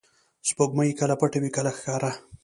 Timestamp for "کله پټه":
0.99-1.37